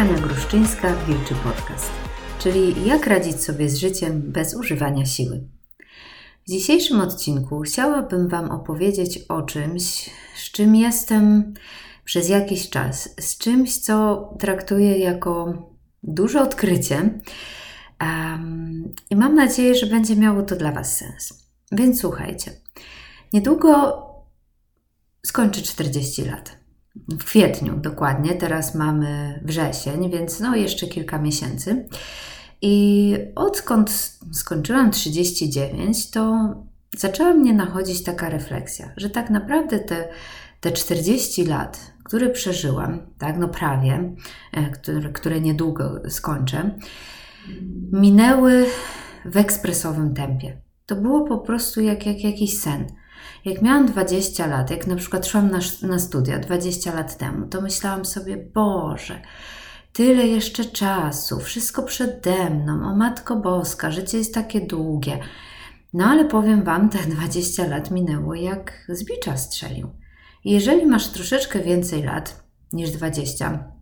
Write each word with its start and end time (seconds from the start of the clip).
Ania 0.00 0.18
Gruszczyńska, 0.18 0.96
Wilczy 0.96 1.34
Podcast, 1.34 1.90
czyli 2.38 2.86
jak 2.86 3.06
radzić 3.06 3.42
sobie 3.42 3.68
z 3.68 3.76
życiem 3.76 4.22
bez 4.32 4.54
używania 4.54 5.06
siły. 5.06 5.48
W 6.46 6.50
dzisiejszym 6.50 7.00
odcinku 7.00 7.60
chciałabym 7.60 8.28
Wam 8.28 8.50
opowiedzieć 8.50 9.18
o 9.28 9.42
czymś, 9.42 10.10
z 10.36 10.50
czym 10.50 10.76
jestem 10.76 11.54
przez 12.04 12.28
jakiś 12.28 12.70
czas, 12.70 13.14
z 13.20 13.38
czymś, 13.38 13.78
co 13.78 14.28
traktuję 14.38 14.98
jako 14.98 15.54
duże 16.02 16.42
odkrycie 16.42 17.20
um, 18.00 18.94
i 19.10 19.16
mam 19.16 19.34
nadzieję, 19.34 19.74
że 19.74 19.86
będzie 19.86 20.16
miało 20.16 20.42
to 20.42 20.56
dla 20.56 20.72
Was 20.72 20.96
sens. 20.96 21.46
Więc 21.72 22.00
słuchajcie, 22.00 22.50
niedługo 23.32 24.02
skończę 25.22 25.62
40 25.62 26.24
lat 26.24 26.59
w 26.96 27.24
kwietniu 27.24 27.76
dokładnie, 27.76 28.34
teraz 28.34 28.74
mamy 28.74 29.40
wrzesień, 29.44 30.10
więc 30.10 30.40
no 30.40 30.56
jeszcze 30.56 30.86
kilka 30.86 31.18
miesięcy. 31.18 31.86
I 32.62 33.16
odkąd 33.34 34.18
skończyłam 34.32 34.90
39, 34.90 36.10
to 36.10 36.54
zaczęła 36.96 37.34
mnie 37.34 37.52
nachodzić 37.54 38.02
taka 38.02 38.28
refleksja, 38.28 38.92
że 38.96 39.10
tak 39.10 39.30
naprawdę 39.30 39.78
te, 39.78 40.08
te 40.60 40.72
40 40.72 41.44
lat, 41.44 41.92
które 42.04 42.30
przeżyłam, 42.30 43.06
tak, 43.18 43.38
no 43.38 43.48
prawie, 43.48 44.14
e, 44.52 44.70
które, 44.70 45.12
które 45.12 45.40
niedługo 45.40 46.02
skończę, 46.08 46.70
minęły 47.92 48.66
w 49.24 49.36
ekspresowym 49.36 50.14
tempie. 50.14 50.60
To 50.86 50.96
było 50.96 51.24
po 51.24 51.38
prostu 51.38 51.80
jak, 51.80 52.06
jak 52.06 52.24
jakiś 52.24 52.58
sen. 52.58 52.86
Jak 53.44 53.62
miałam 53.62 53.86
20 53.86 54.46
lat, 54.46 54.70
jak 54.70 54.86
na 54.86 54.96
przykład 54.96 55.26
szłam 55.26 55.50
na, 55.50 55.58
na 55.82 55.98
studia 55.98 56.38
20 56.38 56.94
lat 56.94 57.16
temu, 57.16 57.46
to 57.46 57.60
myślałam 57.60 58.04
sobie, 58.04 58.36
Boże, 58.54 59.20
tyle 59.92 60.26
jeszcze 60.26 60.64
czasu, 60.64 61.40
wszystko 61.40 61.82
przede 61.82 62.50
mną, 62.50 62.72
o 62.88 62.96
Matko 62.96 63.36
Boska, 63.36 63.90
życie 63.90 64.18
jest 64.18 64.34
takie 64.34 64.60
długie. 64.60 65.18
No 65.92 66.04
ale 66.04 66.24
powiem 66.24 66.64
Wam, 66.64 66.88
te 66.88 66.98
20 67.16 67.66
lat 67.66 67.90
minęło 67.90 68.34
jak 68.34 68.86
z 68.88 69.04
bicza 69.04 69.36
strzelił. 69.36 69.90
Jeżeli 70.44 70.86
masz 70.86 71.08
troszeczkę 71.08 71.60
więcej 71.60 72.02
lat 72.02 72.44
niż 72.72 72.90
20, 72.90 73.72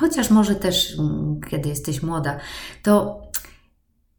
chociaż 0.00 0.30
może 0.30 0.54
też 0.54 0.98
mm, 0.98 1.40
kiedy 1.50 1.68
jesteś 1.68 2.02
młoda, 2.02 2.38
to 2.82 3.22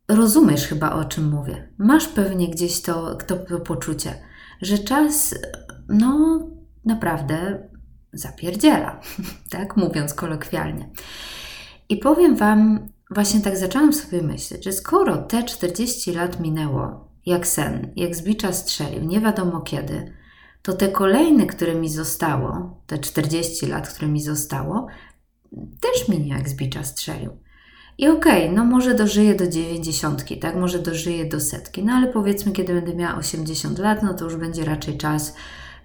rozumiesz 0.07 0.67
chyba 0.67 0.91
o 0.91 1.05
czym 1.05 1.29
mówię. 1.29 1.73
Masz 1.77 2.07
pewnie 2.07 2.49
gdzieś 2.49 2.81
to, 2.81 3.15
to 3.15 3.59
poczucie, 3.59 4.13
że 4.61 4.77
czas, 4.77 5.35
no 5.89 6.39
naprawdę 6.85 7.69
zapierdziela, 8.13 9.01
tak 9.49 9.77
mówiąc 9.77 10.13
kolokwialnie. 10.13 10.89
I 11.89 11.97
powiem 11.97 12.35
Wam, 12.35 12.89
właśnie 13.11 13.41
tak 13.41 13.57
zaczęłam 13.57 13.93
sobie 13.93 14.21
myśleć, 14.21 14.63
że 14.63 14.71
skoro 14.71 15.17
te 15.17 15.43
40 15.43 16.11
lat 16.11 16.39
minęło 16.39 17.07
jak 17.25 17.47
sen, 17.47 17.93
jak 17.95 18.15
z 18.15 18.21
bicza 18.21 18.53
strzelił, 18.53 19.03
nie 19.03 19.21
wiadomo 19.21 19.61
kiedy, 19.61 20.13
to 20.61 20.73
te 20.73 20.87
kolejne, 20.87 21.45
które 21.45 21.75
mi 21.75 21.89
zostało, 21.89 22.81
te 22.87 22.97
40 22.97 23.65
lat, 23.65 23.89
które 23.89 24.07
mi 24.07 24.21
zostało, 24.21 24.87
też 25.51 26.09
minie 26.09 26.29
jak 26.29 26.49
z 26.49 26.55
bicza 26.55 26.83
strzelił. 26.83 27.37
I 27.97 28.07
okej, 28.07 28.43
okay, 28.43 28.55
no 28.55 28.65
może 28.65 28.95
dożyję 28.95 29.35
do 29.35 29.47
dziewięćdziesiątki, 29.47 30.39
tak, 30.39 30.55
może 30.55 30.79
dożyję 30.79 31.25
do 31.25 31.39
setki, 31.39 31.83
no 31.83 31.93
ale 31.93 32.07
powiedzmy, 32.07 32.51
kiedy 32.51 32.73
będę 32.73 32.95
miała 32.95 33.15
80 33.15 33.79
lat, 33.79 34.03
no 34.03 34.13
to 34.13 34.25
już 34.25 34.35
będzie 34.35 34.65
raczej 34.65 34.97
czas 34.97 35.35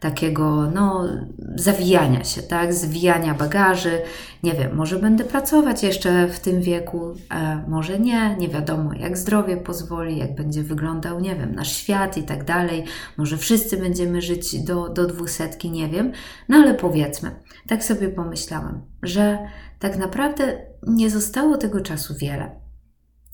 takiego, 0.02 0.70
no, 0.74 1.08
zawijania 1.54 2.24
się, 2.24 2.42
tak, 2.42 2.74
zwijania 2.74 3.34
bagaży. 3.34 4.02
Nie 4.42 4.52
wiem, 4.52 4.76
może 4.76 4.98
będę 4.98 5.24
pracować 5.24 5.82
jeszcze 5.82 6.28
w 6.28 6.40
tym 6.40 6.62
wieku, 6.62 7.14
e, 7.30 7.64
może 7.68 7.98
nie, 7.98 8.36
nie 8.36 8.48
wiadomo, 8.48 8.94
jak 8.94 9.18
zdrowie 9.18 9.56
pozwoli, 9.56 10.18
jak 10.18 10.34
będzie 10.34 10.62
wyglądał, 10.62 11.20
nie 11.20 11.36
wiem, 11.36 11.54
nasz 11.54 11.76
świat 11.76 12.16
i 12.16 12.22
tak 12.22 12.44
dalej. 12.44 12.84
Może 13.16 13.36
wszyscy 13.36 13.76
będziemy 13.76 14.22
żyć 14.22 14.64
do, 14.64 14.88
do 14.88 15.06
dwusetki, 15.06 15.70
nie 15.70 15.88
wiem, 15.88 16.12
no 16.48 16.56
ale 16.56 16.74
powiedzmy, 16.74 17.30
tak 17.68 17.84
sobie 17.84 18.08
pomyślałam, 18.08 18.82
że 19.02 19.38
tak 19.78 19.96
naprawdę 19.96 20.71
nie 20.86 21.10
zostało 21.10 21.56
tego 21.56 21.80
czasu 21.80 22.14
wiele. 22.14 22.50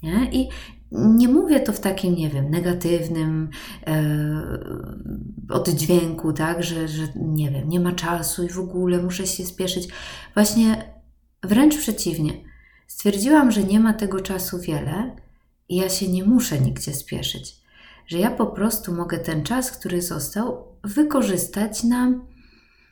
Nie? 0.02 0.30
I 0.32 0.48
nie 0.92 1.28
mówię 1.28 1.60
to 1.60 1.72
w 1.72 1.80
takim, 1.80 2.14
nie 2.14 2.30
wiem, 2.30 2.50
negatywnym 2.50 3.50
e, 3.86 4.02
oddźwięku, 5.50 6.32
tak, 6.32 6.62
że, 6.62 6.88
że 6.88 7.02
nie 7.16 7.50
wiem, 7.50 7.68
nie 7.68 7.80
ma 7.80 7.92
czasu 7.92 8.44
i 8.44 8.48
w 8.48 8.58
ogóle 8.58 9.02
muszę 9.02 9.26
się 9.26 9.46
spieszyć. 9.46 9.88
Właśnie 10.34 10.94
wręcz 11.42 11.76
przeciwnie. 11.76 12.32
Stwierdziłam, 12.86 13.50
że 13.50 13.64
nie 13.64 13.80
ma 13.80 13.92
tego 13.92 14.20
czasu 14.20 14.58
wiele 14.58 15.16
i 15.68 15.76
ja 15.76 15.88
się 15.88 16.08
nie 16.08 16.24
muszę 16.24 16.60
nigdzie 16.60 16.94
spieszyć. 16.94 17.56
Że 18.06 18.18
ja 18.18 18.30
po 18.30 18.46
prostu 18.46 18.94
mogę 18.94 19.18
ten 19.18 19.42
czas, 19.42 19.70
który 19.70 20.02
został, 20.02 20.64
wykorzystać 20.84 21.84
na 21.84 22.12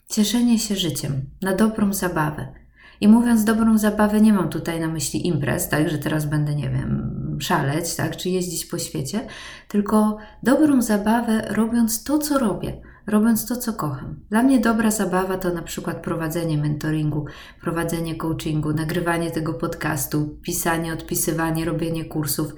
cieszenie 0.08 0.58
się 0.58 0.76
życiem, 0.76 1.30
na 1.42 1.54
dobrą 1.54 1.94
zabawę 1.94 2.65
i 3.00 3.08
mówiąc 3.08 3.44
dobrą 3.44 3.78
zabawę, 3.78 4.20
nie 4.20 4.32
mam 4.32 4.48
tutaj 4.48 4.80
na 4.80 4.88
myśli 4.88 5.26
imprez, 5.26 5.68
tak, 5.68 5.90
że 5.90 5.98
teraz 5.98 6.26
będę, 6.26 6.54
nie 6.54 6.70
wiem, 6.70 7.16
szaleć, 7.40 7.94
tak, 7.94 8.16
czy 8.16 8.28
jeździć 8.28 8.66
po 8.66 8.78
świecie, 8.78 9.26
tylko 9.68 10.18
dobrą 10.42 10.82
zabawę 10.82 11.46
robiąc 11.50 12.04
to, 12.04 12.18
co 12.18 12.38
robię, 12.38 12.80
robiąc 13.06 13.46
to, 13.46 13.56
co 13.56 13.72
kocham. 13.72 14.20
Dla 14.30 14.42
mnie 14.42 14.60
dobra 14.60 14.90
zabawa 14.90 15.38
to 15.38 15.54
na 15.54 15.62
przykład 15.62 16.02
prowadzenie 16.02 16.58
mentoringu, 16.58 17.24
prowadzenie 17.60 18.14
coachingu, 18.14 18.72
nagrywanie 18.72 19.30
tego 19.30 19.54
podcastu, 19.54 20.38
pisanie, 20.42 20.92
odpisywanie, 20.92 21.64
robienie 21.64 22.04
kursów 22.04 22.52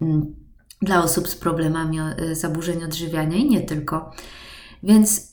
mm, 0.00 0.34
dla 0.82 1.02
osób 1.02 1.28
z 1.28 1.36
problemami 1.36 1.98
e, 2.00 2.34
zaburzeń 2.34 2.84
odżywiania 2.84 3.36
i 3.36 3.48
nie 3.48 3.60
tylko. 3.60 4.10
Więc 4.82 5.30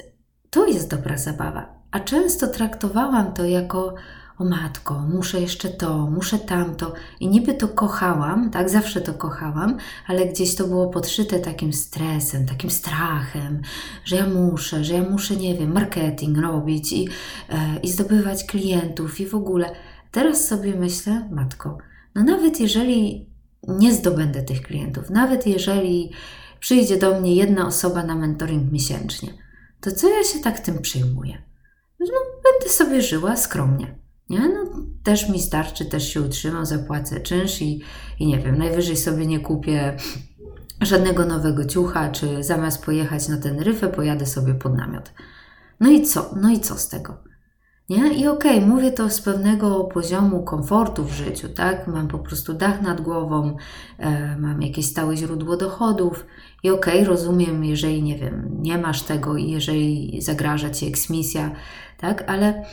to 0.50 0.68
jest 0.68 0.90
dobra 0.90 1.18
zabawa. 1.18 1.80
A 1.92 2.00
często 2.00 2.48
traktowałam 2.48 3.34
to 3.34 3.46
jako 3.46 3.96
o 4.40 4.46
matko, 4.46 5.00
muszę 5.14 5.42
jeszcze 5.42 5.70
to, 5.70 5.98
muszę 5.98 6.40
tamto. 6.40 6.94
I 7.20 7.28
niby 7.28 7.54
to 7.54 7.68
kochałam, 7.68 8.50
tak, 8.50 8.70
zawsze 8.70 9.02
to 9.02 9.14
kochałam, 9.14 9.78
ale 10.08 10.26
gdzieś 10.26 10.56
to 10.56 10.68
było 10.68 10.90
podszyte 10.90 11.40
takim 11.40 11.74
stresem, 11.74 12.46
takim 12.46 12.70
strachem, 12.70 13.62
że 14.06 14.16
ja 14.16 14.28
muszę, 14.28 14.84
że 14.84 14.94
ja 14.94 15.10
muszę, 15.10 15.36
nie 15.36 15.58
wiem, 15.58 15.72
marketing 15.72 16.38
robić 16.38 16.94
i, 16.94 17.08
e, 17.50 17.80
i 17.84 17.92
zdobywać 17.92 18.44
klientów 18.44 19.20
i 19.20 19.26
w 19.26 19.36
ogóle. 19.36 19.72
Teraz 20.12 20.48
sobie 20.48 20.76
myślę, 20.76 21.30
matko, 21.32 21.78
no 22.16 22.24
nawet 22.24 22.60
jeżeli 22.60 23.30
nie 23.68 23.94
zdobędę 23.94 24.42
tych 24.42 24.62
klientów, 24.62 25.10
nawet 25.10 25.48
jeżeli 25.48 26.12
przyjdzie 26.60 26.98
do 26.98 27.20
mnie 27.20 27.36
jedna 27.36 27.68
osoba 27.68 28.04
na 28.04 28.16
mentoring 28.16 28.72
miesięcznie, 28.72 29.34
to 29.82 29.92
co 29.92 30.10
ja 30.10 30.24
się 30.24 30.40
tak 30.40 30.60
tym 30.60 30.82
przyjmuję? 30.82 31.44
No, 32.00 32.08
będę 32.44 32.74
sobie 32.74 33.02
żyła 33.02 33.38
skromnie. 33.38 34.00
Nie? 34.30 34.40
No, 34.40 34.84
też 35.04 35.30
mi 35.30 35.42
starczy, 35.42 35.86
też 35.86 36.14
się 36.14 36.22
utrzymam, 36.22 36.66
zapłacę 36.66 37.20
czynsz 37.20 37.62
i, 37.62 37.82
i 38.20 38.28
nie 38.28 38.40
wiem, 38.40 38.58
najwyżej 38.58 38.98
sobie 38.98 39.26
nie 39.26 39.40
kupię 39.40 39.98
żadnego 40.82 41.26
nowego 41.26 41.66
ciucha, 41.66 42.10
czy 42.10 42.44
zamiast 42.44 42.86
pojechać 42.86 43.28
na 43.28 43.38
ten 43.38 43.60
ryfę, 43.60 43.88
pojadę 43.88 44.26
sobie 44.26 44.54
pod 44.54 44.78
namiot. 44.78 45.14
No 45.80 45.90
i 45.90 46.02
co? 46.02 46.36
No 46.42 46.50
i 46.50 46.60
co 46.60 46.76
z 46.76 46.90
tego? 46.90 47.18
Nie? 47.90 48.14
I 48.14 48.28
okej, 48.28 48.58
okay, 48.58 48.70
mówię 48.70 48.92
to 48.92 49.10
z 49.10 49.22
pewnego 49.22 49.84
poziomu 49.84 50.44
komfortu 50.44 51.04
w 51.04 51.12
życiu, 51.12 51.50
tak? 51.50 51.88
Mam 51.88 52.08
po 52.08 52.20
prostu 52.20 52.54
dach 52.54 52.82
nad 52.82 53.02
głową, 53.02 53.58
e, 53.98 54.38
mam 54.38 54.62
jakieś 54.62 54.86
stałe 54.86 55.18
źródło 55.18 55.58
dochodów 55.58 56.26
i 56.64 56.70
okej, 56.70 56.94
okay, 56.94 57.06
rozumiem, 57.06 57.66
jeżeli, 57.66 58.04
nie 58.04 58.18
wiem, 58.18 58.58
nie 58.60 58.78
masz 58.78 59.04
tego 59.04 59.38
i 59.38 59.50
jeżeli 59.50 60.18
zagraża 60.22 60.70
Ci 60.70 60.88
eksmisja, 60.88 61.52
tak? 61.98 62.30
Ale 62.30 62.66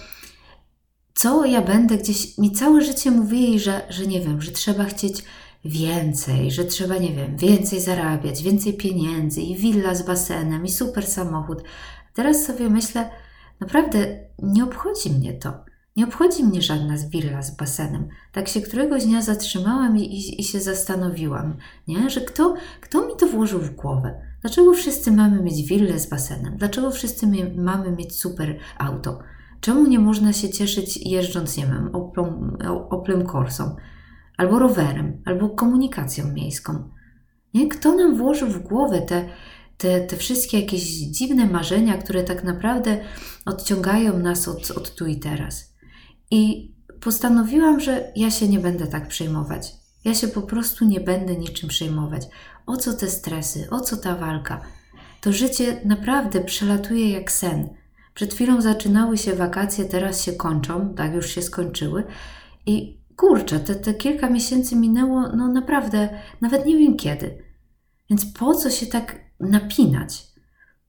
co 1.17 1.45
ja 1.45 1.63
będę 1.63 1.97
gdzieś, 1.97 2.39
mi 2.39 2.53
całe 2.53 2.83
życie 2.83 3.11
mówili, 3.11 3.61
że, 3.61 3.87
że 3.91 4.07
nie 4.07 4.21
wiem, 4.21 4.43
że 4.43 4.51
trzeba 4.51 4.85
chcieć 4.85 5.25
więcej, 5.65 6.51
że 6.51 6.65
trzeba, 6.65 6.99
nie 6.99 7.13
wiem, 7.13 7.37
więcej 7.37 7.81
zarabiać, 7.81 8.43
więcej 8.43 8.75
pieniędzy 8.75 9.41
i 9.41 9.57
willa 9.57 9.95
z 9.95 10.03
basenem 10.03 10.65
i 10.65 10.71
super 10.71 11.07
samochód. 11.07 11.63
Teraz 12.15 12.45
sobie 12.45 12.71
myślę, 12.71 13.11
naprawdę 13.61 14.19
nie 14.43 14.65
obchodzi 14.65 15.11
mnie 15.11 15.33
to. 15.33 15.53
Nie 15.97 16.05
obchodzi 16.05 16.45
mnie 16.45 16.63
żadna 16.63 16.95
willa 17.09 17.43
z 17.43 17.57
basenem. 17.57 18.09
Tak 18.33 18.49
się 18.49 18.61
któregoś 18.61 19.05
dnia 19.05 19.23
zatrzymałam 19.23 19.99
i, 19.99 20.03
i, 20.03 20.41
i 20.41 20.45
się 20.45 20.61
zastanowiłam, 20.61 21.57
nie? 21.89 22.11
że 22.11 22.21
kto, 22.21 22.55
kto 22.81 23.07
mi 23.07 23.17
to 23.17 23.27
włożył 23.27 23.61
w 23.61 23.71
głowę? 23.71 24.21
Dlaczego 24.41 24.73
wszyscy 24.73 25.13
mamy 25.13 25.43
mieć 25.43 25.63
willę 25.63 25.99
z 25.99 26.07
basenem? 26.07 26.57
Dlaczego 26.57 26.91
wszyscy 26.91 27.27
mamy 27.57 27.91
mieć 27.93 28.19
super 28.19 28.59
auto? 28.79 29.19
Czemu 29.61 29.87
nie 29.87 29.99
można 29.99 30.32
się 30.32 30.50
cieszyć 30.50 30.97
jeżdżąc, 30.97 31.56
nie 31.56 31.67
wiem, 31.67 31.91
Corsą, 33.32 33.76
albo 34.37 34.58
rowerem, 34.58 35.23
albo 35.25 35.50
komunikacją 35.50 36.32
miejską? 36.32 36.91
Nie? 37.55 37.69
Kto 37.69 37.94
nam 37.94 38.17
włożył 38.17 38.49
w 38.49 38.62
głowę 38.62 39.03
te, 39.03 39.29
te, 39.76 40.00
te 40.00 40.17
wszystkie 40.17 40.61
jakieś 40.61 40.82
dziwne 40.91 41.47
marzenia, 41.47 41.99
które 41.99 42.25
tak 42.25 42.44
naprawdę 42.44 43.00
odciągają 43.47 44.19
nas 44.19 44.49
od, 44.49 44.70
od 44.70 44.94
tu 44.94 45.06
i 45.06 45.19
teraz? 45.19 45.75
I 46.31 46.73
postanowiłam, 47.00 47.81
że 47.81 48.12
ja 48.17 48.31
się 48.31 48.49
nie 48.49 48.58
będę 48.58 48.87
tak 48.87 49.08
przejmować. 49.08 49.73
Ja 50.05 50.14
się 50.14 50.29
po 50.29 50.43
prostu 50.43 50.85
nie 50.85 51.00
będę 51.00 51.37
niczym 51.37 51.69
przejmować. 51.69 52.23
O 52.67 52.76
co 52.76 52.93
te 52.93 53.11
stresy, 53.11 53.69
o 53.70 53.81
co 53.81 53.97
ta 53.97 54.17
walka? 54.17 54.61
To 55.20 55.32
życie 55.32 55.81
naprawdę 55.85 56.41
przelatuje 56.41 57.11
jak 57.11 57.32
sen. 57.32 57.69
Przed 58.17 58.35
chwilą 58.35 58.61
zaczynały 58.61 59.19
się 59.19 59.35
wakacje, 59.35 59.85
teraz 59.85 60.25
się 60.25 60.33
kończą, 60.33 60.95
tak 60.95 61.15
już 61.15 61.31
się 61.31 61.43
skończyły. 61.43 62.05
I 62.67 63.01
kurczę, 63.17 63.61
te, 63.61 63.75
te 63.75 63.95
kilka 63.95 64.31
miesięcy 64.31 64.77
minęło, 64.77 65.29
no 65.37 65.49
naprawdę, 65.49 66.09
nawet 66.41 66.67
nie 66.67 66.79
wiem 66.79 66.97
kiedy. 66.97 67.39
Więc 68.11 68.25
po 68.25 68.55
co 68.55 68.71
się 68.71 68.87
tak 68.87 69.21
napinać? 69.41 70.27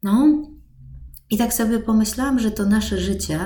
No, 0.03 0.43
i 1.29 1.37
tak 1.37 1.53
sobie 1.53 1.79
pomyślałam, 1.79 2.39
że 2.39 2.51
to 2.51 2.65
nasze 2.65 2.97
życie 2.97 3.39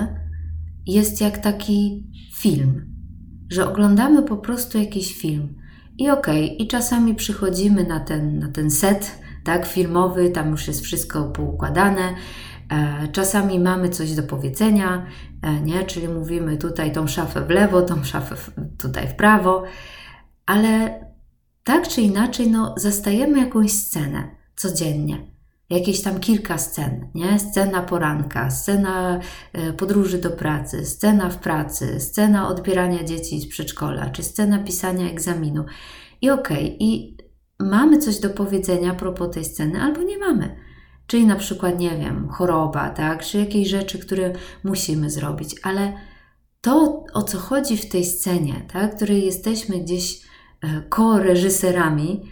jest 0.86 1.20
jak 1.20 1.38
taki 1.38 2.06
film, 2.36 2.94
że 3.50 3.68
oglądamy 3.68 4.22
po 4.22 4.36
prostu 4.36 4.78
jakiś 4.78 5.14
film. 5.14 5.54
I 5.98 6.10
okej, 6.10 6.44
okay, 6.44 6.56
i 6.56 6.68
czasami 6.68 7.14
przychodzimy 7.14 7.84
na 7.84 8.00
ten, 8.00 8.38
na 8.38 8.48
ten 8.48 8.70
set, 8.70 9.22
tak, 9.44 9.66
filmowy, 9.66 10.30
tam 10.30 10.50
już 10.50 10.68
jest 10.68 10.80
wszystko 10.80 11.24
poukładane. 11.24 12.14
E, 12.72 13.08
czasami 13.12 13.60
mamy 13.60 13.88
coś 13.88 14.14
do 14.14 14.22
powiedzenia, 14.22 15.06
e, 15.42 15.60
nie? 15.60 15.84
Czyli 15.84 16.08
mówimy 16.08 16.56
tutaj 16.56 16.92
tą 16.92 17.06
szafę 17.06 17.40
w 17.46 17.50
lewo, 17.50 17.82
tą 17.82 18.04
szafę 18.04 18.36
w, 18.36 18.50
tutaj 18.78 19.08
w 19.08 19.14
prawo, 19.14 19.64
ale 20.46 21.00
tak 21.64 21.88
czy 21.88 22.00
inaczej, 22.00 22.50
no, 22.50 22.74
zastajemy 22.76 23.38
jakąś 23.38 23.72
scenę 23.72 24.36
codziennie 24.56 25.32
jakieś 25.70 26.02
tam 26.02 26.20
kilka 26.20 26.58
scen, 26.58 27.08
nie? 27.14 27.38
Scena 27.38 27.82
poranka, 27.82 28.50
scena 28.50 29.20
e, 29.52 29.72
podróży 29.72 30.18
do 30.18 30.30
pracy, 30.30 30.86
scena 30.86 31.30
w 31.30 31.38
pracy, 31.38 32.00
scena 32.00 32.48
odbierania 32.48 33.04
dzieci 33.04 33.40
z 33.40 33.48
przedszkola, 33.48 34.10
czy 34.10 34.22
scena 34.22 34.58
pisania 34.58 35.10
egzaminu. 35.10 35.64
I 36.22 36.30
okej, 36.30 36.64
okay, 36.64 36.76
i 36.80 37.16
mamy 37.60 37.98
coś 37.98 38.20
do 38.20 38.30
powiedzenia 38.30 38.90
a 38.90 38.94
propos 38.94 39.34
tej 39.34 39.44
sceny, 39.44 39.80
albo 39.80 40.02
nie 40.02 40.18
mamy. 40.18 40.56
Czyli 41.12 41.26
na 41.26 41.36
przykład, 41.36 41.78
nie 41.78 41.98
wiem, 41.98 42.28
choroba, 42.28 42.90
tak? 42.90 43.24
Czy 43.24 43.38
jakieś 43.38 43.68
rzeczy, 43.68 43.98
które 43.98 44.32
musimy 44.64 45.10
zrobić, 45.10 45.56
ale 45.62 45.92
to, 46.60 47.04
o 47.14 47.22
co 47.22 47.38
chodzi 47.38 47.76
w 47.76 47.88
tej 47.88 48.04
scenie, 48.04 48.54
tak? 48.72 48.96
której 48.96 49.24
jesteśmy 49.24 49.78
gdzieś 49.78 50.20
e, 50.62 50.82
ko-reżyserami, 50.88 52.30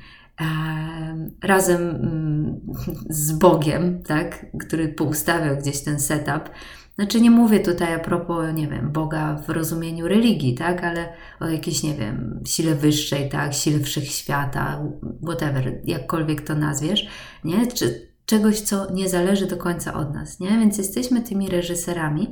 razem 1.42 1.80
mm, 1.80 2.60
z 3.08 3.32
Bogiem, 3.32 4.02
tak, 4.02 4.46
który 4.60 4.88
poustawiał 4.88 5.56
gdzieś 5.56 5.80
ten 5.80 6.00
setup. 6.00 6.50
Znaczy 6.94 7.20
nie 7.20 7.30
mówię 7.30 7.60
tutaj 7.60 7.94
a 7.94 7.98
propos, 7.98 8.54
nie 8.54 8.68
wiem, 8.68 8.92
Boga 8.92 9.42
w 9.46 9.50
rozumieniu 9.50 10.08
religii, 10.08 10.54
tak, 10.54 10.84
ale 10.84 11.12
o 11.40 11.48
jakiejś, 11.48 11.82
nie 11.82 11.94
wiem, 11.94 12.40
sile 12.46 12.74
wyższej, 12.74 13.28
tak, 13.28 13.54
sile 13.54 13.80
wszechświata, 13.80 14.82
whatever, 15.22 15.80
jakkolwiek 15.84 16.40
to 16.40 16.54
nazwiesz, 16.54 17.08
nie, 17.44 17.66
czy 17.66 18.09
czegoś, 18.30 18.60
co 18.60 18.92
nie 18.92 19.08
zależy 19.08 19.46
do 19.46 19.56
końca 19.56 19.94
od 19.94 20.14
nas, 20.14 20.40
nie, 20.40 20.48
więc 20.48 20.78
jesteśmy 20.78 21.20
tymi 21.20 21.48
reżyserami 21.48 22.30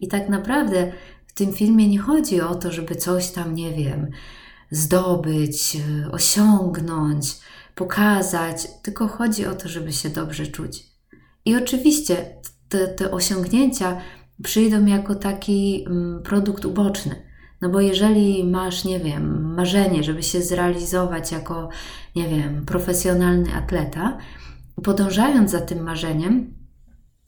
i 0.00 0.08
tak 0.08 0.28
naprawdę 0.28 0.92
w 1.26 1.32
tym 1.32 1.52
filmie 1.52 1.88
nie 1.88 1.98
chodzi 1.98 2.40
o 2.40 2.54
to, 2.54 2.72
żeby 2.72 2.94
coś 2.94 3.30
tam, 3.30 3.54
nie 3.54 3.72
wiem, 3.72 4.10
zdobyć, 4.70 5.76
osiągnąć, 6.12 7.36
pokazać, 7.74 8.68
tylko 8.82 9.08
chodzi 9.08 9.46
o 9.46 9.54
to, 9.54 9.68
żeby 9.68 9.92
się 9.92 10.08
dobrze 10.08 10.46
czuć. 10.46 10.86
I 11.44 11.56
oczywiście 11.56 12.16
te, 12.68 12.88
te 12.88 13.10
osiągnięcia 13.10 14.00
przyjdą 14.42 14.86
jako 14.86 15.14
taki 15.14 15.84
mm, 15.86 16.22
produkt 16.22 16.64
uboczny. 16.64 17.30
No 17.60 17.68
bo 17.68 17.80
jeżeli 17.80 18.44
masz, 18.44 18.84
nie 18.84 19.00
wiem, 19.00 19.54
marzenie, 19.54 20.04
żeby 20.04 20.22
się 20.22 20.42
zrealizować 20.42 21.32
jako, 21.32 21.68
nie 22.16 22.28
wiem, 22.28 22.64
profesjonalny 22.66 23.54
atleta, 23.54 24.18
podążając 24.84 25.50
za 25.50 25.60
tym 25.60 25.82
marzeniem, 25.82 26.54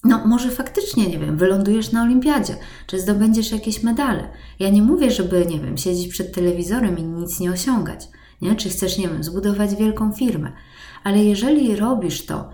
no 0.04 0.26
może 0.26 0.50
faktycznie, 0.50 1.06
nie 1.06 1.18
wiem, 1.18 1.36
wylądujesz 1.36 1.92
na 1.92 2.02
olimpiadzie, 2.02 2.56
czy 2.86 3.00
zdobędziesz 3.00 3.52
jakieś 3.52 3.82
medale. 3.82 4.28
Ja 4.58 4.70
nie 4.70 4.82
mówię, 4.82 5.10
żeby, 5.10 5.46
nie 5.46 5.60
wiem, 5.60 5.78
siedzieć 5.78 6.08
przed 6.08 6.34
telewizorem 6.34 6.98
i 6.98 7.02
nic 7.02 7.40
nie 7.40 7.50
osiągać 7.52 8.08
nie? 8.42 8.56
czy 8.56 8.68
chcesz, 8.68 8.98
nie 8.98 9.08
wiem, 9.08 9.24
zbudować 9.24 9.74
wielką 9.74 10.12
firmę. 10.12 10.52
Ale 11.04 11.24
jeżeli 11.24 11.76
robisz 11.76 12.26
to, 12.26 12.50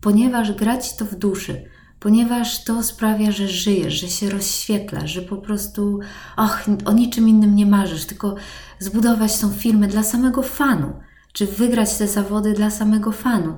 ponieważ 0.00 0.52
grać 0.52 0.96
to 0.96 1.04
w 1.04 1.14
duszy, 1.14 1.64
ponieważ 2.00 2.64
to 2.64 2.82
sprawia, 2.82 3.32
że 3.32 3.48
żyjesz, 3.48 4.00
że 4.00 4.08
się 4.08 4.30
rozświetlasz, 4.30 5.10
że 5.10 5.22
po 5.22 5.36
prostu, 5.36 5.98
och, 6.36 6.60
o 6.84 6.92
niczym 6.92 7.28
innym 7.28 7.54
nie 7.54 7.66
marzysz, 7.66 8.04
tylko 8.04 8.34
zbudować 8.78 9.38
tą 9.38 9.50
firmę 9.50 9.88
dla 9.88 10.02
samego 10.02 10.42
fanu, 10.42 10.92
czy 11.32 11.46
wygrać 11.46 11.96
te 11.96 12.08
zawody 12.08 12.52
dla 12.52 12.70
samego 12.70 13.12
fanu, 13.12 13.56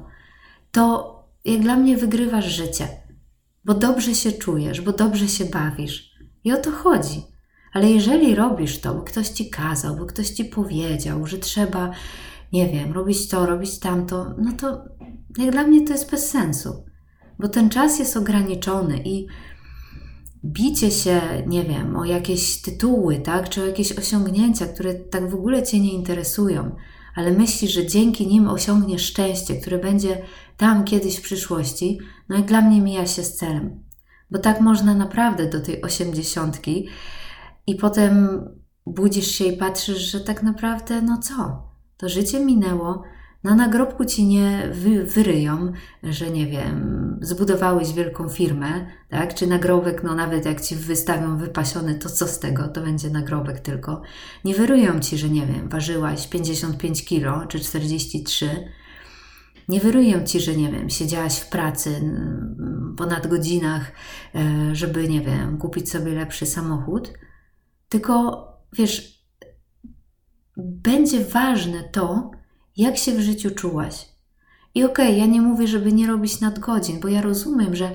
to 0.73 1.13
jak 1.45 1.61
dla 1.61 1.77
mnie 1.77 1.97
wygrywasz 1.97 2.47
życie, 2.47 2.89
bo 3.65 3.75
dobrze 3.75 4.15
się 4.15 4.33
czujesz, 4.33 4.81
bo 4.81 4.93
dobrze 4.93 5.29
się 5.29 5.45
bawisz. 5.45 6.13
I 6.45 6.53
o 6.53 6.57
to 6.57 6.71
chodzi. 6.71 7.23
Ale 7.73 7.91
jeżeli 7.91 8.35
robisz 8.35 8.81
to, 8.81 8.95
bo 8.95 9.03
ktoś 9.03 9.29
ci 9.29 9.51
kazał, 9.51 9.97
bo 9.97 10.07
ktoś 10.07 10.31
ci 10.31 10.45
powiedział, 10.45 11.27
że 11.27 11.39
trzeba, 11.39 11.91
nie 12.53 12.69
wiem, 12.69 12.93
robić 12.93 13.29
to, 13.29 13.47
robić 13.47 13.79
tamto, 13.79 14.35
no 14.39 14.53
to 14.53 14.85
jak 15.39 15.51
dla 15.51 15.63
mnie 15.63 15.87
to 15.87 15.93
jest 15.93 16.11
bez 16.11 16.31
sensu, 16.31 16.85
bo 17.39 17.49
ten 17.49 17.71
czas 17.71 17.99
jest 17.99 18.17
ograniczony 18.17 19.03
i 19.05 19.27
bicie 20.45 20.91
się, 20.91 21.21
nie 21.47 21.65
wiem, 21.65 21.97
o 21.97 22.05
jakieś 22.05 22.63
tytuły, 22.63 23.19
tak, 23.19 23.49
czy 23.49 23.63
o 23.63 23.67
jakieś 23.67 23.93
osiągnięcia, 23.93 24.67
które 24.67 24.95
tak 24.95 25.31
w 25.31 25.35
ogóle 25.35 25.63
cię 25.63 25.81
nie 25.81 25.93
interesują, 25.93 26.77
ale 27.15 27.33
myślisz, 27.33 27.73
że 27.73 27.87
dzięki 27.87 28.27
nim 28.27 28.49
osiągniesz 28.49 29.07
szczęście, 29.07 29.57
które 29.57 29.79
będzie 29.79 30.23
tam 30.57 30.85
kiedyś 30.85 31.17
w 31.17 31.23
przyszłości, 31.23 31.99
no 32.29 32.37
jak 32.37 32.45
dla 32.45 32.61
mnie 32.61 32.81
mija 32.81 33.07
się 33.07 33.23
z 33.23 33.37
celem. 33.37 33.85
Bo 34.31 34.39
tak 34.39 34.61
można 34.61 34.95
naprawdę 34.95 35.47
do 35.47 35.61
tej 35.61 35.83
osiemdziesiątki 35.83 36.89
i 37.67 37.75
potem 37.75 38.45
budzisz 38.87 39.31
się 39.31 39.45
i 39.45 39.57
patrzysz, 39.57 39.99
że 39.99 40.21
tak 40.21 40.43
naprawdę, 40.43 41.03
no 41.03 41.19
co? 41.19 41.63
To 41.97 42.09
życie 42.09 42.45
minęło, 42.45 43.03
na 43.45 43.55
nagrobku 43.55 44.05
ci 44.05 44.27
nie 44.27 44.69
wy, 44.73 45.05
wyryją, 45.05 45.73
że 46.03 46.31
nie 46.31 46.47
wiem, 46.47 47.19
zbudowałeś 47.23 47.93
wielką 47.93 48.29
firmę, 48.29 48.87
tak? 49.09 49.35
Czy 49.35 49.47
nagrobek, 49.47 50.03
no 50.03 50.15
nawet 50.15 50.47
jak 50.47 50.61
ci 50.61 50.77
wystawią 50.77 51.37
wypasiony, 51.37 51.95
to 51.95 52.09
co 52.09 52.27
z 52.27 52.39
tego? 52.39 52.69
To 52.69 52.81
będzie 52.81 53.11
nagrobek 53.11 53.61
tylko. 53.61 54.03
Nie 54.45 54.55
wyryją 54.55 55.01
ci, 55.01 55.19
że 55.19 55.29
nie 55.29 55.47
wiem, 55.47 55.69
ważyłaś 55.69 56.29
55 56.29 57.05
kilo 57.05 57.47
czy 57.47 57.61
43. 57.61 58.69
Nie 59.69 59.81
wyryją 59.81 60.25
ci, 60.25 60.41
że 60.41 60.57
nie 60.57 60.73
wiem, 60.73 60.91
siedziałaś 60.91 61.39
w 61.39 61.49
pracy 61.49 62.01
ponad 62.97 63.27
godzinach, 63.27 63.93
e, 64.35 64.75
żeby 64.75 65.09
nie 65.09 65.21
wiem, 65.21 65.59
kupić 65.59 65.91
sobie 65.91 66.15
lepszy 66.15 66.47
samochód 66.47 67.13
tylko 67.93 68.47
wiesz, 68.73 69.25
będzie 70.57 71.25
ważne 71.25 71.83
to, 71.83 72.31
jak 72.77 72.97
się 72.97 73.13
w 73.13 73.21
życiu 73.21 73.51
czułaś. 73.51 74.09
I 74.75 74.85
okej, 74.85 75.07
okay, 75.07 75.19
ja 75.19 75.27
nie 75.27 75.43
mówię, 75.43 75.67
żeby 75.67 75.93
nie 75.93 76.07
robić 76.07 76.41
nadgodzin, 76.41 77.01
bo 77.01 77.09
ja 77.09 77.23
rozumiem, 77.23 77.77
że, 77.77 77.91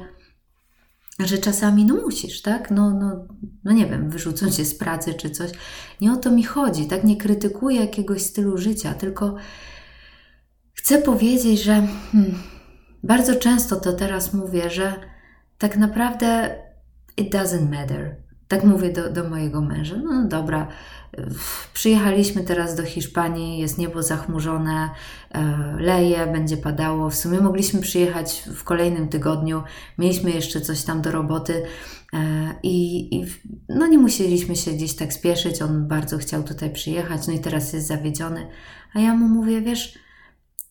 że 1.19 1.37
czasami 1.37 1.85
no 1.85 1.95
musisz, 1.95 2.41
tak? 2.41 2.71
No, 2.71 2.93
no, 2.93 3.25
no 3.63 3.71
nie 3.71 3.85
wiem, 3.85 4.09
wyrzucą 4.09 4.51
cię 4.51 4.65
z 4.65 4.75
pracy 4.75 5.13
czy 5.13 5.29
coś. 5.29 5.51
Nie 6.01 6.11
o 6.11 6.15
to 6.15 6.31
mi 6.31 6.43
chodzi, 6.43 6.87
tak? 6.87 7.03
Nie 7.03 7.17
krytykuję 7.17 7.81
jakiegoś 7.81 8.21
stylu 8.21 8.57
życia, 8.57 8.93
tylko 8.93 9.35
chcę 10.73 11.01
powiedzieć, 11.01 11.63
że 11.63 11.87
hmm, 12.11 12.33
bardzo 13.03 13.35
często 13.35 13.75
to 13.75 13.93
teraz 13.93 14.33
mówię, 14.33 14.69
że 14.69 14.93
tak 15.57 15.77
naprawdę 15.77 16.55
it 17.17 17.33
doesn't 17.33 17.69
matter. 17.69 18.15
Tak 18.47 18.63
mówię 18.63 18.93
do, 18.93 19.09
do 19.09 19.29
mojego 19.29 19.61
męża. 19.61 19.95
No 20.03 20.27
dobra, 20.27 20.67
przyjechaliśmy 21.73 22.43
teraz 22.43 22.75
do 22.75 22.83
Hiszpanii, 22.83 23.59
jest 23.59 23.77
niebo 23.77 24.03
zachmurzone, 24.03 24.89
e, 25.31 25.75
leje, 25.79 26.27
będzie 26.27 26.57
padało. 26.57 27.09
W 27.09 27.15
sumie 27.15 27.41
mogliśmy 27.41 27.81
przyjechać 27.81 28.43
w 28.55 28.63
kolejnym 28.63 29.07
tygodniu, 29.07 29.63
mieliśmy 29.97 30.31
jeszcze 30.31 30.61
coś 30.61 30.83
tam 30.83 31.01
do 31.01 31.11
roboty 31.11 31.63
e, 32.13 32.19
i, 32.63 33.15
i 33.15 33.25
no 33.69 33.87
nie 33.87 33.97
musieliśmy 33.97 34.55
się 34.55 34.71
gdzieś 34.71 34.95
tak 34.95 35.13
spieszyć. 35.13 35.61
On 35.61 35.87
bardzo 35.87 36.17
chciał 36.17 36.43
tutaj 36.43 36.73
przyjechać, 36.73 37.27
no 37.27 37.33
i 37.33 37.39
teraz 37.39 37.73
jest 37.73 37.87
zawiedziony. 37.87 38.47
A 38.93 38.99
ja 38.99 39.15
mu 39.15 39.27
mówię, 39.27 39.61
wiesz, 39.61 39.99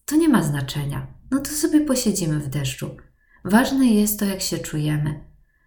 to 0.04 0.16
nie 0.16 0.28
ma 0.28 0.42
znaczenia. 0.42 1.06
No 1.30 1.38
to 1.38 1.50
sobie 1.50 1.80
posiedzimy 1.80 2.40
w 2.40 2.48
deszczu. 2.48 2.96
Ważne 3.44 3.86
jest 3.86 4.18
to, 4.18 4.24
jak 4.24 4.40
się 4.40 4.58
czujemy. 4.58 5.20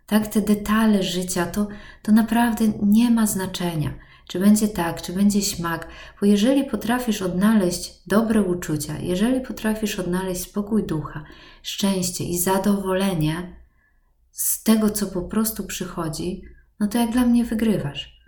Tak, 0.06 0.28
te 0.28 0.42
detale 0.42 1.04
życia 1.04 1.46
to, 1.46 1.68
to 2.02 2.12
naprawdę 2.12 2.66
nie 2.84 3.12
ma 3.12 3.28
znaczenia. 3.28 3.94
Czy 4.30 4.40
będzie 4.40 4.68
tak, 4.68 5.02
czy 5.02 5.14
będzie 5.14 5.42
śmak, 5.42 5.88
bo 6.22 6.26
jeżeli 6.26 6.64
potrafisz 6.64 7.22
odnaleźć 7.22 8.08
dobre 8.08 8.42
uczucia, 8.42 9.00
jeżeli 9.00 9.42
potrafisz 9.42 10.00
odnaleźć 10.00 10.42
spokój 10.42 10.84
ducha, 10.84 11.24
szczęście 11.64 12.24
i 12.24 12.38
zadowolenie 12.38 13.56
z 14.32 14.64
tego, 14.64 14.90
co 14.90 15.08
po 15.08 15.22
prostu 15.22 15.64
przychodzi, 15.64 16.42
no 16.80 16.88
to 16.88 16.98
jak 16.98 17.12
dla 17.12 17.26
mnie 17.26 17.46
wygrywasz. 17.46 18.20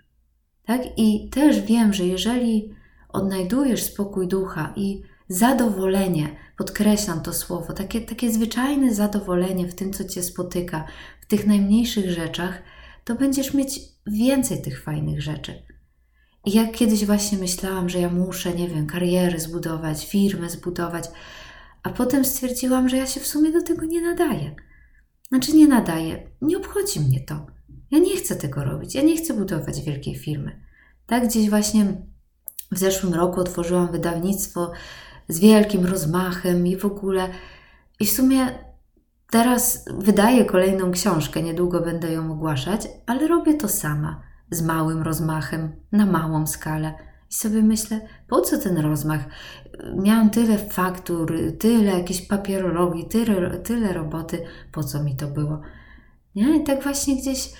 Tak? 0.66 0.82
I 0.96 1.30
też 1.30 1.60
wiem, 1.60 1.92
że 1.92 2.06
jeżeli 2.06 2.74
odnajdujesz 3.08 3.82
spokój 3.82 4.28
ducha 4.28 4.72
i 4.76 5.02
zadowolenie, 5.28 6.36
podkreślam 6.58 7.20
to 7.20 7.32
słowo, 7.32 7.72
takie, 7.72 8.00
takie 8.00 8.32
zwyczajne 8.32 8.94
zadowolenie 8.94 9.68
w 9.68 9.74
tym, 9.74 9.92
co 9.92 10.04
cię 10.04 10.22
spotyka, 10.22 10.84
w 11.20 11.26
tych 11.26 11.46
najmniejszych 11.46 12.10
rzeczach, 12.10 12.62
to 13.04 13.14
będziesz 13.14 13.54
mieć 13.54 13.80
więcej 14.06 14.62
tych 14.62 14.82
fajnych 14.82 15.22
rzeczy. 15.22 15.71
I 16.44 16.52
jak 16.52 16.72
kiedyś 16.72 17.06
właśnie 17.06 17.38
myślałam, 17.38 17.88
że 17.88 18.00
ja 18.00 18.08
muszę, 18.08 18.54
nie 18.54 18.68
wiem, 18.68 18.86
karierę 18.86 19.40
zbudować, 19.40 20.06
firmę 20.06 20.50
zbudować, 20.50 21.04
a 21.82 21.90
potem 21.90 22.24
stwierdziłam, 22.24 22.88
że 22.88 22.96
ja 22.96 23.06
się 23.06 23.20
w 23.20 23.26
sumie 23.26 23.52
do 23.52 23.62
tego 23.62 23.86
nie 23.86 24.00
nadaję. 24.00 24.54
Znaczy 25.28 25.52
nie 25.52 25.68
nadaję, 25.68 26.30
nie 26.42 26.56
obchodzi 26.56 27.00
mnie 27.00 27.20
to. 27.20 27.46
Ja 27.90 27.98
nie 27.98 28.16
chcę 28.16 28.36
tego 28.36 28.64
robić, 28.64 28.94
ja 28.94 29.02
nie 29.02 29.16
chcę 29.16 29.34
budować 29.34 29.82
wielkiej 29.82 30.14
firmy. 30.14 30.60
Tak 31.06 31.28
gdzieś 31.28 31.50
właśnie 31.50 31.84
w 32.72 32.78
zeszłym 32.78 33.14
roku 33.14 33.40
otworzyłam 33.40 33.92
wydawnictwo 33.92 34.72
z 35.28 35.38
wielkim 35.38 35.86
rozmachem 35.86 36.66
i 36.66 36.76
w 36.76 36.84
ogóle. 36.84 37.28
I 38.00 38.06
w 38.06 38.10
sumie 38.12 38.58
teraz 39.30 39.84
wydaję 39.98 40.44
kolejną 40.44 40.92
książkę, 40.92 41.42
niedługo 41.42 41.80
będę 41.80 42.12
ją 42.12 42.32
ogłaszać, 42.32 42.88
ale 43.06 43.28
robię 43.28 43.54
to 43.54 43.68
sama, 43.68 44.22
z 44.52 44.62
małym 44.62 45.02
rozmachem, 45.02 45.72
na 45.92 46.06
małą 46.06 46.46
skalę. 46.46 46.94
I 47.30 47.34
sobie 47.34 47.62
myślę, 47.62 48.00
po 48.28 48.40
co 48.40 48.58
ten 48.58 48.78
rozmach? 48.78 49.20
Miałam 49.96 50.30
tyle 50.30 50.58
faktur, 50.58 51.34
tyle 51.58 51.98
jakiejś 51.98 52.22
papierologii, 52.22 53.08
tyle, 53.08 53.58
tyle 53.58 53.92
roboty, 53.92 54.44
po 54.72 54.84
co 54.84 55.04
mi 55.04 55.16
to 55.16 55.28
było? 55.28 55.60
Nie? 56.34 56.56
I 56.56 56.64
tak 56.64 56.82
właśnie 56.82 57.16
gdzieś 57.16 57.52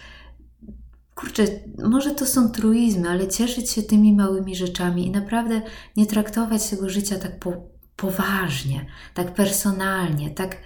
kurczę, 1.15 1.45
może 1.79 2.11
to 2.11 2.27
są 2.27 2.51
truizmy, 2.51 3.09
ale 3.09 3.29
cieszyć 3.29 3.71
się 3.71 3.83
tymi 3.83 4.13
małymi 4.13 4.57
rzeczami 4.57 5.07
i 5.07 5.11
naprawdę 5.11 5.63
nie 5.97 6.07
traktować 6.07 6.71
tego 6.71 6.91
życia 6.91 7.19
tak 7.19 7.39
po, 7.39 7.53
poważnie, 7.97 8.87
tak 9.15 9.35
personalnie, 9.35 10.31
tak, 10.31 10.57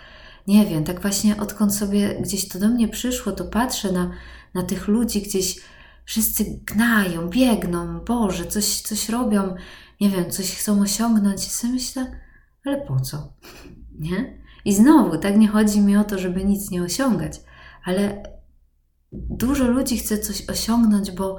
nie 0.46 0.66
wiem, 0.66 0.84
tak 0.84 1.00
właśnie 1.00 1.36
odkąd 1.36 1.74
sobie 1.74 2.18
gdzieś 2.20 2.48
to 2.48 2.58
do 2.58 2.68
mnie 2.68 2.88
przyszło, 2.88 3.32
to 3.32 3.44
patrzę 3.44 3.92
na, 3.92 4.10
na 4.54 4.62
tych 4.62 4.88
ludzi 4.88 5.22
gdzieś, 5.22 5.60
wszyscy 6.06 6.60
gnają, 6.64 7.30
biegną, 7.30 8.00
Boże, 8.00 8.46
coś, 8.46 8.80
coś 8.80 9.08
robią, 9.08 9.54
nie 10.00 10.10
wiem, 10.10 10.30
coś 10.30 10.54
chcą 10.54 10.80
osiągnąć 10.80 11.46
i 11.46 11.50
sobie 11.50 11.72
myślę, 11.72 12.20
ale 12.64 12.80
po 12.80 13.00
co? 13.00 13.32
Nie? 13.98 14.38
I 14.64 14.74
znowu, 14.74 15.18
tak 15.18 15.36
nie 15.36 15.48
chodzi 15.48 15.80
mi 15.80 15.96
o 15.96 16.04
to, 16.04 16.18
żeby 16.18 16.44
nic 16.44 16.70
nie 16.70 16.82
osiągać, 16.82 17.40
ale 17.84 18.22
dużo 19.12 19.70
ludzi 19.70 19.98
chce 19.98 20.18
coś 20.18 20.48
osiągnąć, 20.48 21.10
bo, 21.10 21.36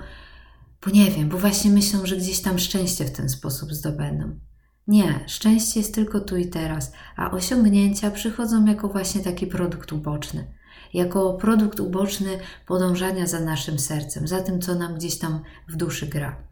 bo 0.85 0.91
nie 0.91 1.11
wiem, 1.11 1.29
bo 1.29 1.37
właśnie 1.37 1.71
myślą, 1.71 2.05
że 2.05 2.17
gdzieś 2.17 2.41
tam 2.41 2.59
szczęście 2.59 3.05
w 3.05 3.11
ten 3.11 3.29
sposób 3.29 3.73
zdobędą. 3.73 4.39
Nie, 4.87 5.25
szczęście 5.27 5.79
jest 5.79 5.95
tylko 5.95 6.19
tu 6.19 6.37
i 6.37 6.49
teraz, 6.49 6.93
a 7.15 7.31
osiągnięcia 7.31 8.11
przychodzą 8.11 8.65
jako 8.65 8.87
właśnie 8.87 9.21
taki 9.21 9.47
produkt 9.47 9.93
uboczny. 9.93 10.56
Jako 10.93 11.33
produkt 11.33 11.79
uboczny 11.79 12.39
podążania 12.67 13.27
za 13.27 13.39
naszym 13.39 13.79
sercem, 13.79 14.27
za 14.27 14.43
tym, 14.43 14.61
co 14.61 14.75
nam 14.75 14.95
gdzieś 14.95 15.17
tam 15.17 15.39
w 15.69 15.75
duszy 15.75 16.07
gra. 16.07 16.43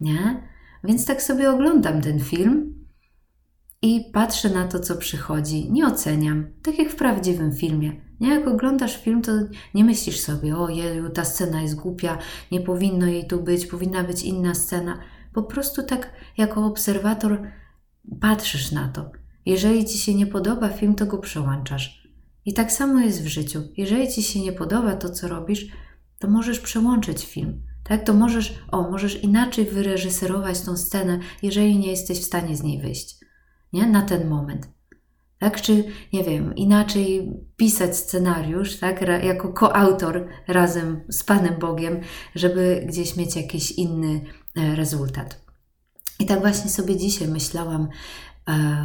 Nie? 0.00 0.48
Więc 0.84 1.06
tak 1.06 1.22
sobie 1.22 1.50
oglądam 1.50 2.02
ten 2.02 2.20
film 2.20 2.84
i 3.82 4.10
patrzę 4.12 4.50
na 4.50 4.68
to, 4.68 4.80
co 4.80 4.96
przychodzi. 4.96 5.72
Nie 5.72 5.86
oceniam, 5.86 6.46
tak 6.62 6.78
jak 6.78 6.90
w 6.90 6.96
prawdziwym 6.96 7.52
filmie. 7.52 7.92
Nie, 8.20 8.28
jak 8.28 8.48
oglądasz 8.48 9.02
film, 9.02 9.22
to 9.22 9.32
nie 9.74 9.84
myślisz 9.84 10.20
sobie, 10.20 10.56
o 10.56 10.68
jeju, 10.68 11.10
ta 11.10 11.24
scena 11.24 11.62
jest 11.62 11.74
głupia, 11.74 12.18
nie 12.52 12.60
powinno 12.60 13.06
jej 13.06 13.26
tu 13.26 13.42
być, 13.42 13.66
powinna 13.66 14.04
być 14.04 14.22
inna 14.22 14.54
scena. 14.54 14.98
Po 15.32 15.42
prostu 15.42 15.82
tak 15.82 16.12
jako 16.38 16.66
obserwator 16.66 17.42
patrzysz 18.20 18.72
na 18.72 18.88
to. 18.88 19.10
Jeżeli 19.46 19.84
ci 19.84 19.98
się 19.98 20.14
nie 20.14 20.26
podoba 20.26 20.68
film, 20.68 20.94
to 20.94 21.06
go 21.06 21.18
przełączasz. 21.18 22.07
I 22.44 22.54
tak 22.54 22.72
samo 22.72 23.00
jest 23.00 23.22
w 23.22 23.26
życiu. 23.26 23.62
Jeżeli 23.76 24.12
ci 24.12 24.22
się 24.22 24.40
nie 24.40 24.52
podoba 24.52 24.96
to, 24.96 25.10
co 25.10 25.28
robisz, 25.28 25.66
to 26.18 26.28
możesz 26.28 26.60
przełączyć 26.60 27.26
film. 27.26 27.62
Tak, 27.84 28.04
to 28.04 28.14
możesz, 28.14 28.54
o, 28.70 28.90
możesz 28.90 29.22
inaczej 29.22 29.64
wyreżyserować 29.64 30.60
tą 30.60 30.76
scenę, 30.76 31.18
jeżeli 31.42 31.78
nie 31.78 31.90
jesteś 31.90 32.20
w 32.20 32.24
stanie 32.24 32.56
z 32.56 32.62
niej 32.62 32.80
wyjść. 32.80 33.16
Nie? 33.72 33.86
Na 33.86 34.02
ten 34.02 34.28
moment. 34.28 34.68
Tak? 35.38 35.60
Czy, 35.60 35.84
nie 36.12 36.24
wiem, 36.24 36.56
inaczej 36.56 37.32
pisać 37.56 37.96
scenariusz, 37.96 38.76
tak? 38.76 39.00
Jako 39.22 39.52
koautor 39.52 40.28
razem 40.48 41.00
z 41.08 41.24
Panem 41.24 41.58
Bogiem, 41.58 42.00
żeby 42.34 42.84
gdzieś 42.86 43.16
mieć 43.16 43.36
jakiś 43.36 43.72
inny 43.72 44.20
e, 44.56 44.74
rezultat. 44.74 45.48
I 46.18 46.26
tak 46.26 46.40
właśnie 46.40 46.70
sobie 46.70 46.96
dzisiaj 46.96 47.28
myślałam, 47.28 47.88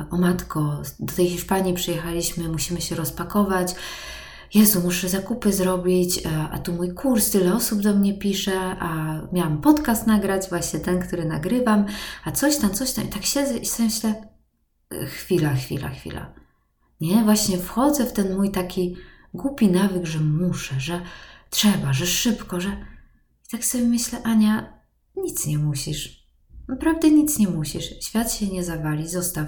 o 0.10 0.18
matko, 0.18 0.82
do 1.00 1.14
tej 1.14 1.30
Hiszpanii 1.30 1.74
przyjechaliśmy, 1.74 2.50
musimy 2.50 2.82
się 2.82 2.96
rozpakować. 2.96 3.76
Jezu, 4.54 4.82
muszę 4.82 5.10
zakupy 5.10 5.54
zrobić, 5.54 6.18
e, 6.18 6.50
a 6.52 6.60
tu 6.60 6.74
mój 6.74 6.94
kurs, 6.94 7.32
tyle 7.32 7.56
osób 7.56 7.82
do 7.82 7.96
mnie 7.96 8.14
pisze, 8.14 8.60
a 8.80 9.22
miałam 9.32 9.62
podcast 9.62 10.08
nagrać, 10.08 10.50
właśnie 10.50 10.80
ten, 10.80 11.00
który 11.00 11.26
nagrywam, 11.26 11.86
a 12.26 12.32
coś 12.32 12.58
tam, 12.58 12.70
coś 12.70 12.94
tam. 12.94 13.06
I 13.06 13.08
tak 13.08 13.26
siedzę 13.26 13.58
i 13.58 13.66
sobie 13.66 13.90
myślę, 13.90 14.28
chwila, 15.08 15.54
chwila, 15.54 15.90
chwila. 15.90 16.34
Nie, 17.02 17.24
właśnie 17.24 17.58
wchodzę 17.58 18.06
w 18.06 18.14
ten 18.14 18.36
mój 18.36 18.52
taki 18.52 18.96
głupi 19.34 19.68
nawyk, 19.68 20.06
że 20.06 20.20
muszę, 20.20 20.80
że 20.80 21.02
trzeba, 21.50 21.94
że 21.94 22.06
szybko, 22.06 22.62
że. 22.62 22.70
I 23.48 23.52
tak 23.52 23.66
sobie 23.66 23.84
myślę, 23.84 24.24
Ania, 24.24 24.80
nic 25.16 25.48
nie 25.48 25.58
musisz. 25.58 26.23
Naprawdę 26.68 27.12
nic 27.12 27.40
nie 27.40 27.48
musisz. 27.48 28.00
Świat 28.02 28.32
się 28.34 28.48
nie 28.48 28.64
zawali, 28.64 29.08
zostaw. 29.08 29.48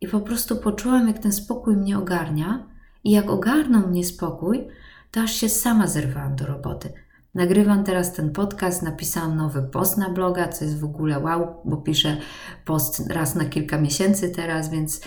I 0.00 0.08
po 0.08 0.20
prostu 0.20 0.56
poczułam, 0.56 1.08
jak 1.08 1.18
ten 1.18 1.32
spokój 1.32 1.76
mnie 1.76 1.98
ogarnia, 1.98 2.66
i 3.04 3.10
jak 3.10 3.30
ogarnął 3.30 3.88
mnie 3.88 4.04
spokój, 4.04 4.68
to 5.10 5.20
aż 5.20 5.32
się 5.32 5.48
sama 5.48 5.86
zerwałam 5.86 6.36
do 6.36 6.46
roboty. 6.46 6.92
Nagrywam 7.34 7.84
teraz 7.84 8.12
ten 8.12 8.32
podcast, 8.32 8.82
napisałam 8.82 9.36
nowy 9.36 9.62
post 9.62 9.98
na 9.98 10.10
bloga, 10.10 10.48
co 10.48 10.64
jest 10.64 10.80
w 10.80 10.84
ogóle 10.84 11.18
wow, 11.18 11.56
bo 11.64 11.76
piszę 11.76 12.16
post 12.64 13.10
raz 13.10 13.34
na 13.34 13.44
kilka 13.44 13.80
miesięcy 13.80 14.28
teraz, 14.30 14.70
więc 14.70 15.00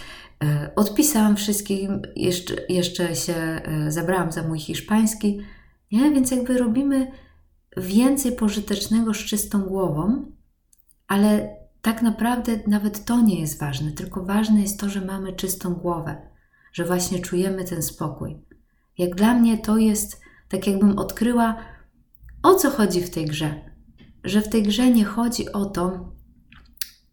E, 0.43 0.71
odpisałam 0.75 1.35
wszystkim, 1.35 2.01
jeszcze, 2.15 2.55
jeszcze 2.69 3.15
się 3.15 3.33
e, 3.33 3.91
zabrałam 3.91 4.31
za 4.31 4.43
mój 4.43 4.59
hiszpański, 4.59 5.41
nie? 5.91 6.11
więc 6.11 6.31
jakby 6.31 6.57
robimy 6.57 7.11
więcej 7.77 8.31
pożytecznego 8.31 9.13
z 9.13 9.17
czystą 9.17 9.61
głową, 9.61 10.25
ale 11.07 11.55
tak 11.81 12.01
naprawdę 12.01 12.59
nawet 12.67 13.05
to 13.05 13.21
nie 13.21 13.39
jest 13.39 13.59
ważne, 13.59 13.91
tylko 13.91 14.23
ważne 14.23 14.61
jest 14.61 14.79
to, 14.79 14.89
że 14.89 15.01
mamy 15.01 15.33
czystą 15.33 15.73
głowę, 15.73 16.21
że 16.73 16.85
właśnie 16.85 17.19
czujemy 17.19 17.63
ten 17.63 17.83
spokój. 17.83 18.37
Jak 18.97 19.15
dla 19.15 19.33
mnie 19.33 19.57
to 19.57 19.77
jest 19.77 20.21
tak, 20.49 20.67
jakbym 20.67 20.99
odkryła, 20.99 21.55
o 22.43 22.55
co 22.55 22.69
chodzi 22.69 23.01
w 23.01 23.09
tej 23.09 23.25
grze. 23.25 23.53
Że 24.23 24.41
w 24.41 24.49
tej 24.49 24.63
grze 24.63 24.91
nie 24.91 25.05
chodzi 25.05 25.51
o 25.51 25.65
to, 25.65 26.11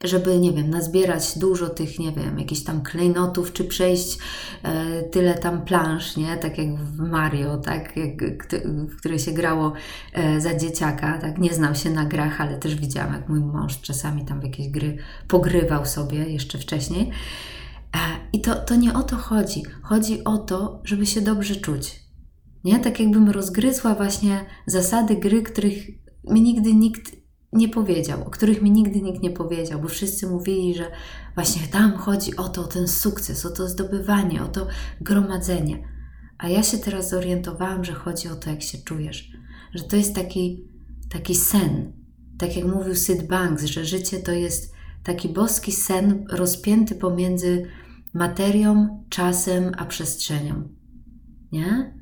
żeby, 0.04 0.38
nie 0.38 0.52
wiem, 0.52 0.70
nazbierać 0.70 1.38
dużo 1.38 1.68
tych, 1.68 1.98
nie 1.98 2.12
wiem, 2.12 2.38
jakichś 2.38 2.62
tam 2.62 2.82
klejnotów, 2.82 3.52
czy 3.52 3.64
przejść 3.64 4.18
e, 4.62 5.02
tyle 5.02 5.34
tam 5.34 5.64
plansz, 5.64 6.16
nie? 6.16 6.36
Tak 6.36 6.58
jak 6.58 6.76
w 6.76 6.98
Mario, 6.98 7.56
tak? 7.56 7.96
Jak, 7.96 8.44
w 8.64 8.96
które 8.96 9.18
się 9.18 9.32
grało 9.32 9.72
e, 10.12 10.40
za 10.40 10.54
dzieciaka, 10.54 11.18
tak? 11.18 11.38
Nie 11.38 11.54
znam 11.54 11.74
się 11.74 11.90
na 11.90 12.04
grach, 12.04 12.40
ale 12.40 12.58
też 12.58 12.74
widziałam, 12.74 13.12
jak 13.12 13.28
mój 13.28 13.40
mąż 13.40 13.80
czasami 13.80 14.24
tam 14.24 14.40
w 14.40 14.44
jakieś 14.44 14.68
gry 14.68 14.96
pogrywał 15.28 15.86
sobie 15.86 16.18
jeszcze 16.18 16.58
wcześniej. 16.58 17.10
E, 17.96 17.98
I 18.32 18.40
to, 18.40 18.54
to 18.54 18.76
nie 18.76 18.94
o 18.94 19.02
to 19.02 19.16
chodzi. 19.16 19.62
Chodzi 19.82 20.24
o 20.24 20.38
to, 20.38 20.80
żeby 20.84 21.06
się 21.06 21.20
dobrze 21.20 21.56
czuć. 21.56 22.04
Nie? 22.64 22.78
Tak 22.78 23.00
jakbym 23.00 23.30
rozgryzła 23.30 23.94
właśnie 23.94 24.44
zasady 24.66 25.16
gry, 25.16 25.42
których 25.42 25.74
mi 26.24 26.42
nigdy 26.42 26.74
nikt 26.74 27.23
nie 27.54 27.68
powiedział, 27.68 28.22
o 28.26 28.30
których 28.30 28.62
mi 28.62 28.70
nigdy 28.70 29.02
nikt 29.02 29.22
nie 29.22 29.30
powiedział, 29.30 29.80
bo 29.80 29.88
wszyscy 29.88 30.26
mówili, 30.26 30.74
że 30.74 30.90
właśnie 31.34 31.66
tam 31.66 31.96
chodzi 31.96 32.36
o 32.36 32.48
to, 32.48 32.60
o 32.62 32.66
ten 32.66 32.88
sukces, 32.88 33.46
o 33.46 33.50
to 33.50 33.68
zdobywanie, 33.68 34.42
o 34.42 34.48
to 34.48 34.66
gromadzenie. 35.00 35.88
A 36.38 36.48
ja 36.48 36.62
się 36.62 36.78
teraz 36.78 37.10
zorientowałam, 37.10 37.84
że 37.84 37.92
chodzi 37.92 38.28
o 38.28 38.34
to, 38.34 38.50
jak 38.50 38.62
się 38.62 38.78
czujesz, 38.78 39.32
że 39.74 39.84
to 39.84 39.96
jest 39.96 40.14
taki, 40.14 40.68
taki 41.10 41.34
sen. 41.34 41.92
Tak 42.38 42.56
jak 42.56 42.66
mówił 42.66 42.94
Sid 42.94 43.26
Banks, 43.26 43.64
że 43.64 43.84
życie 43.84 44.18
to 44.18 44.32
jest 44.32 44.74
taki 45.04 45.28
boski 45.28 45.72
sen 45.72 46.24
rozpięty 46.30 46.94
pomiędzy 46.94 47.66
materią, 48.14 49.04
czasem 49.08 49.72
a 49.76 49.84
przestrzenią. 49.84 50.68
Nie? 51.52 51.94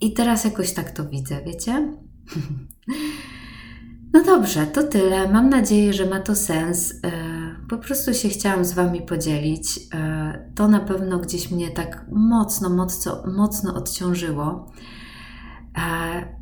I 0.00 0.12
teraz 0.12 0.44
jakoś 0.44 0.72
tak 0.72 0.90
to 0.90 1.08
widzę, 1.08 1.42
wiecie? 1.44 1.92
No 4.12 4.24
dobrze, 4.24 4.66
to 4.66 4.82
tyle. 4.82 5.32
Mam 5.32 5.48
nadzieję, 5.48 5.92
że 5.92 6.06
ma 6.06 6.20
to 6.20 6.34
sens. 6.34 6.94
E, 7.04 7.10
po 7.68 7.78
prostu 7.78 8.14
się 8.14 8.28
chciałam 8.28 8.64
z 8.64 8.72
Wami 8.72 9.02
podzielić. 9.02 9.80
E, 9.94 10.50
to 10.54 10.68
na 10.68 10.80
pewno 10.80 11.18
gdzieś 11.18 11.50
mnie 11.50 11.70
tak 11.70 12.06
mocno, 12.12 12.70
mocno, 12.70 13.22
mocno 13.36 13.74
odciążyło. 13.74 14.72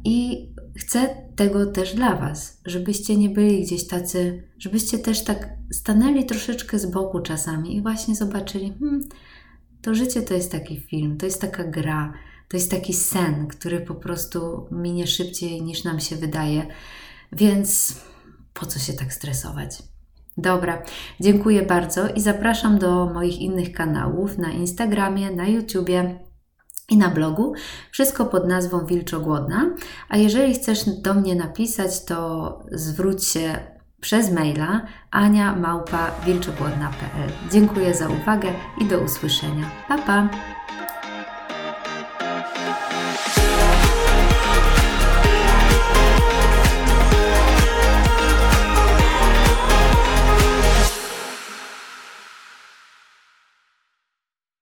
I 0.05 0.49
chcę 0.77 1.17
tego 1.37 1.67
też 1.67 1.95
dla 1.95 2.17
Was, 2.17 2.61
żebyście 2.67 3.17
nie 3.17 3.31
byli 3.31 3.63
gdzieś 3.63 3.87
tacy, 3.87 4.49
żebyście 4.59 4.99
też 4.99 5.25
tak 5.25 5.49
stanęli 5.73 6.27
troszeczkę 6.27 6.79
z 6.79 6.87
boku 6.87 7.21
czasami 7.21 7.77
i 7.77 7.83
właśnie 7.83 8.15
zobaczyli, 8.15 8.73
hmm, 8.81 9.09
to 9.83 9.95
życie 9.95 10.23
to 10.23 10.35
jest 10.35 10.53
taki 10.53 10.81
film, 10.81 11.17
to 11.17 11.27
jest 11.27 11.41
taka 11.41 11.65
gra, 11.65 12.13
to 12.49 12.57
jest 12.57 12.71
taki 12.71 12.95
sen, 12.95 13.47
który 13.47 13.81
po 13.81 13.95
prostu 13.95 14.67
minie 14.71 15.07
szybciej 15.07 15.63
niż 15.63 15.85
nam 15.85 16.01
się 16.01 16.17
wydaje. 16.17 16.67
Więc 17.32 18.00
po 18.54 18.66
co 18.66 18.78
się 18.78 18.92
tak 18.92 19.12
stresować? 19.12 19.82
Dobra, 20.37 20.82
dziękuję 21.20 21.62
bardzo 21.62 22.08
i 22.08 22.20
zapraszam 22.20 22.78
do 22.78 23.06
moich 23.06 23.40
innych 23.40 23.73
kanałów 23.73 24.38
na 24.38 24.50
Instagramie, 24.50 25.30
na 25.30 25.47
YouTubie 25.47 26.18
i 26.88 26.97
na 26.97 27.08
blogu. 27.08 27.52
Wszystko 27.90 28.26
pod 28.26 28.49
nazwą 28.49 28.87
Wilczogłodna. 28.87 29.70
A 30.08 30.16
jeżeli 30.16 30.54
chcesz 30.54 30.85
do 30.85 31.14
mnie 31.14 31.35
napisać, 31.35 32.04
to 32.04 32.58
zwróć 32.73 33.25
się 33.25 33.58
przez 34.00 34.32
maila 34.32 34.87
ania 35.11 35.56
małpa 35.56 36.11
wilczogłodna.pl. 36.26 37.30
Dziękuję 37.52 37.94
za 37.94 38.08
uwagę 38.08 38.52
i 38.80 38.85
do 38.85 38.99
usłyszenia. 38.99 39.70
Pa 39.88 39.99
pa! 39.99 40.28